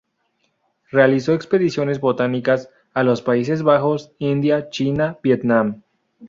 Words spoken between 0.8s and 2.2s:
Realizó expediciones